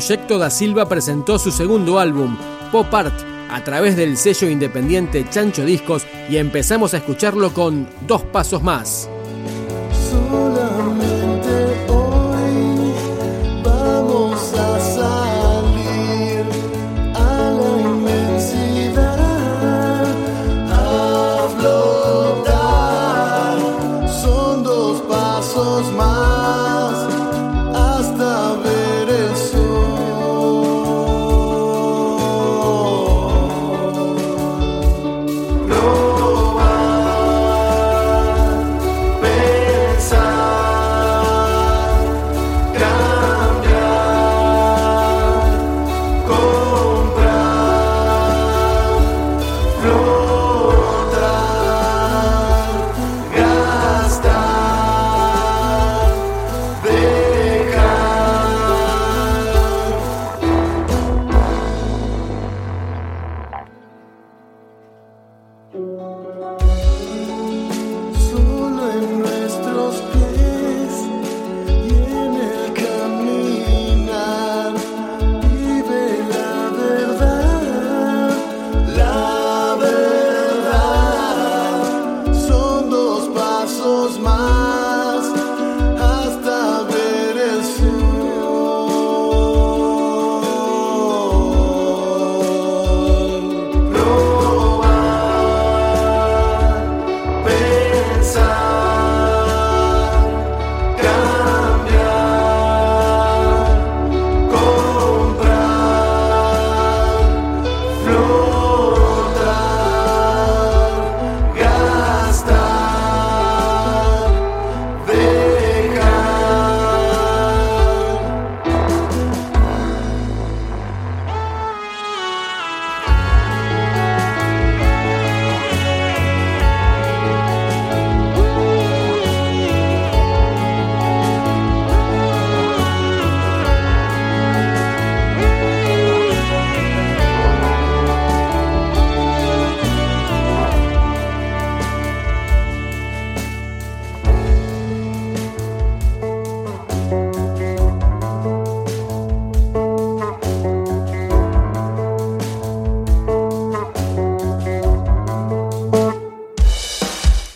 Proyecto 0.00 0.38
da 0.38 0.48
Silva 0.48 0.88
presentó 0.88 1.38
su 1.38 1.50
segundo 1.50 1.98
álbum, 1.98 2.34
Pop 2.72 2.92
Art, 2.94 3.12
a 3.50 3.62
través 3.62 3.96
del 3.96 4.16
sello 4.16 4.48
independiente 4.48 5.26
Chancho 5.28 5.62
Discos 5.62 6.06
y 6.30 6.38
empezamos 6.38 6.94
a 6.94 6.96
escucharlo 6.96 7.52
con 7.52 7.86
Dos 8.06 8.22
Pasos 8.22 8.62
Más. 8.62 9.10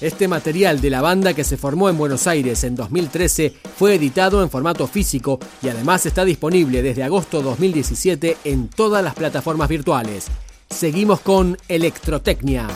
Este 0.05 0.29
material 0.29 0.83
de 0.83 0.91
la 0.91 1.01
banda 1.01 1.33
que 1.33 1.45
se 1.45 1.57
formó 1.57 1.89
en 1.89 1.97
Buenos 1.97 2.27
Aires 2.27 2.63
en 2.65 2.77
2013 2.77 3.55
fue 3.79 3.95
editado 3.95 4.43
en 4.43 4.51
formato 4.51 4.87
físico 4.87 5.39
y 5.63 5.71
además 5.71 6.05
está 6.05 6.27
disponible 6.27 6.83
desde 6.83 7.03
agosto 7.03 7.41
2017 7.41 8.37
en 8.45 8.69
todas 8.69 9.03
las 9.03 9.15
plataformas 9.15 9.71
virtuales. 9.71 10.27
Seguimos 10.69 11.21
con 11.21 11.57
Electrotecnia. 11.69 12.69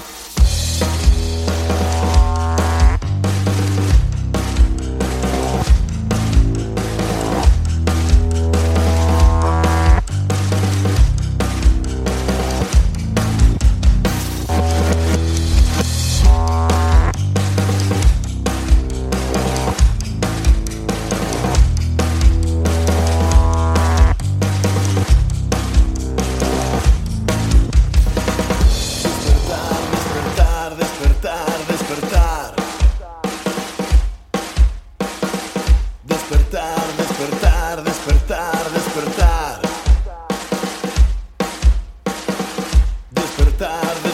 tarde. 43.59 44.08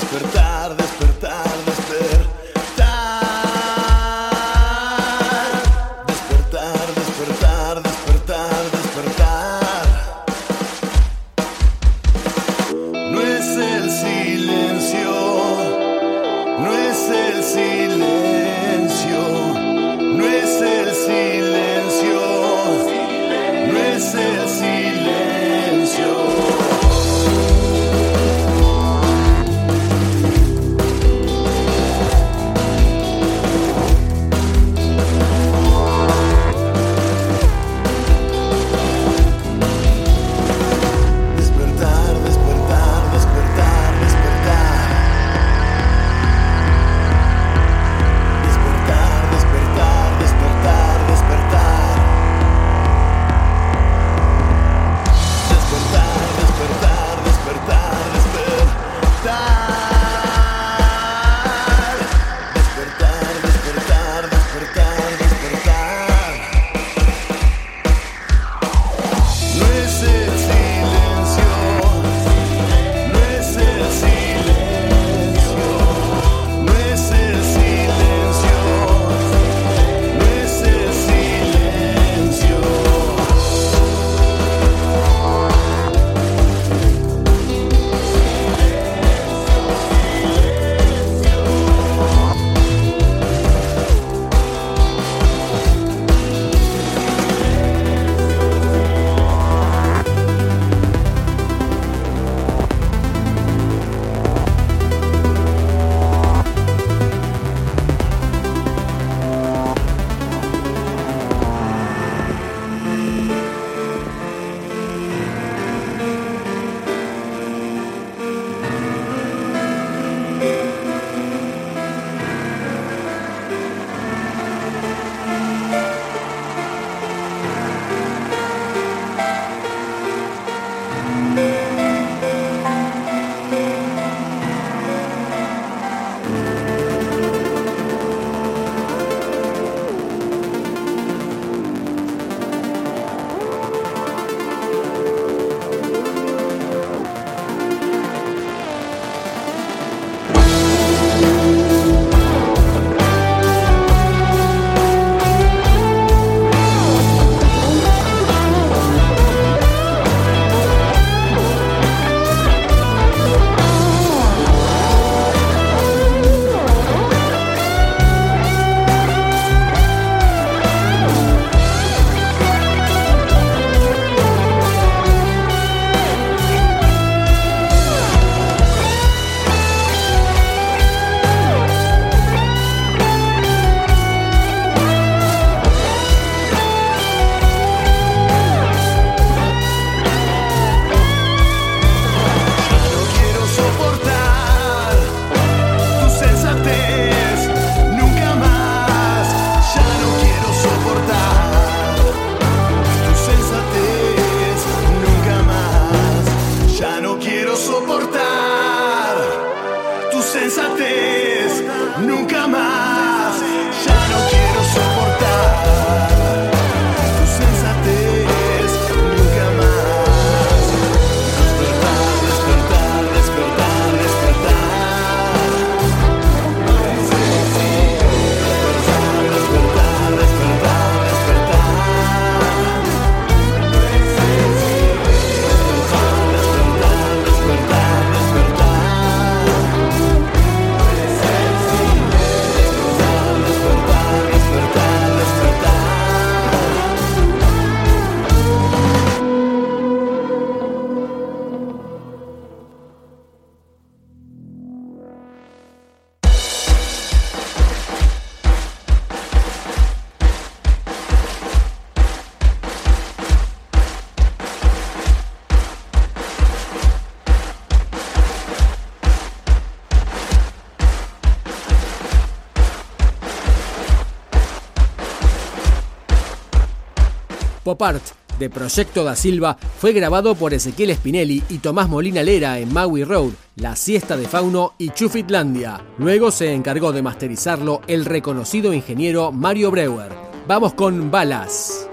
Pop 277.64 277.82
Art 277.82 278.04
de 278.38 278.50
Proyecto 278.50 279.04
da 279.04 279.16
Silva 279.16 279.56
fue 279.78 279.92
grabado 279.92 280.34
por 280.34 280.54
Ezequiel 280.54 280.94
Spinelli 280.94 281.42
y 281.48 281.58
Tomás 281.58 281.88
Molina 281.88 282.22
Lera 282.22 282.58
en 282.58 282.72
Maui 282.72 283.04
Road, 283.04 283.30
La 283.56 283.76
Siesta 283.76 284.16
de 284.16 284.28
Fauno 284.28 284.74
y 284.78 284.90
Chufitlandia. 284.90 285.80
Luego 285.98 286.30
se 286.30 286.52
encargó 286.52 286.92
de 286.92 287.02
masterizarlo 287.02 287.80
el 287.86 288.04
reconocido 288.04 288.72
ingeniero 288.72 289.32
Mario 289.32 289.70
Breuer. 289.70 290.12
Vamos 290.46 290.74
con 290.74 291.10
Balas. 291.10 291.88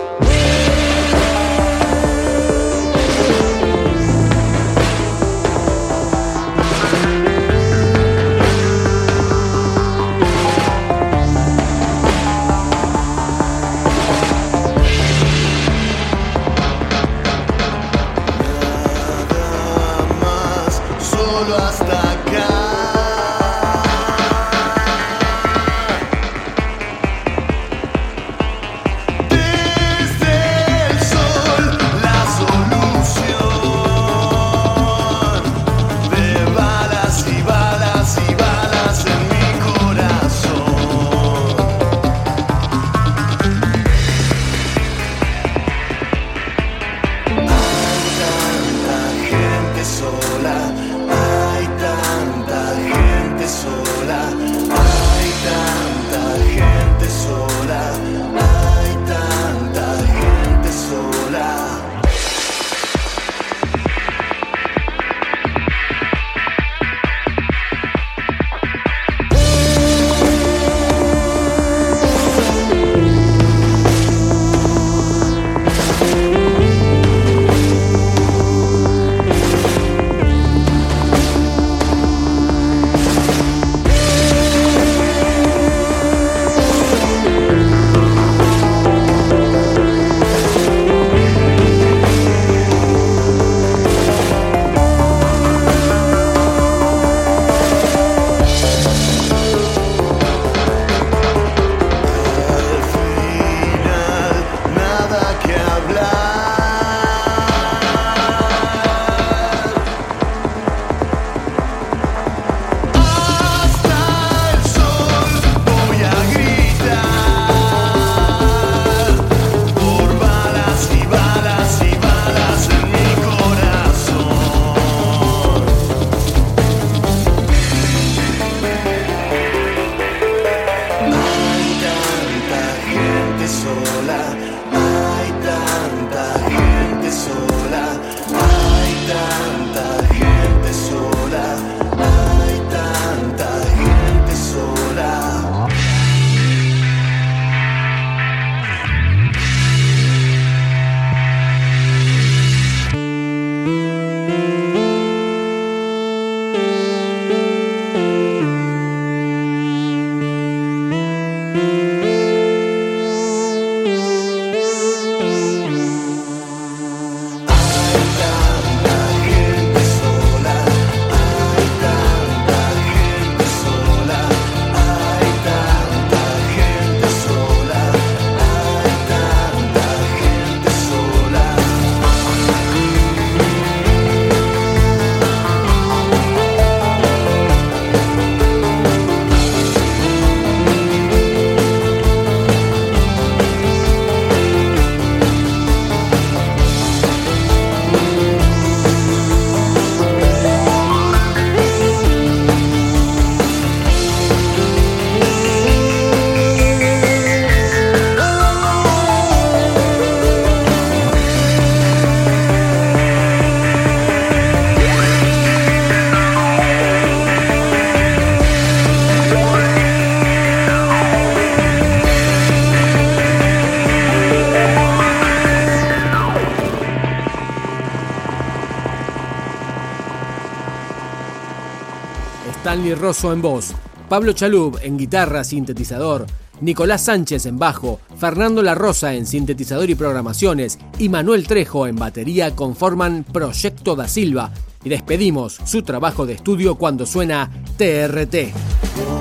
Stanley 232.59 232.95
Rosso 232.95 233.33
en 233.33 233.41
voz, 233.41 233.73
Pablo 234.09 234.33
Chalub 234.33 234.79
en 234.81 234.97
guitarra, 234.97 235.43
sintetizador, 235.43 236.25
Nicolás 236.61 237.05
Sánchez 237.05 237.45
en 237.45 237.57
bajo, 237.57 237.99
Fernando 238.17 238.61
La 238.61 238.75
Rosa 238.75 239.13
en 239.13 239.25
sintetizador 239.25 239.89
y 239.89 239.95
programaciones 239.95 240.77
y 240.99 241.09
Manuel 241.09 241.47
Trejo 241.47 241.87
en 241.87 241.95
batería 241.95 242.55
conforman 242.55 243.23
Proyecto 243.23 243.95
da 243.95 244.07
Silva 244.07 244.51
y 244.83 244.89
despedimos 244.89 245.59
su 245.65 245.81
trabajo 245.81 246.25
de 246.25 246.33
estudio 246.33 246.75
cuando 246.75 247.05
suena 247.05 247.49
TRT. 247.77 249.20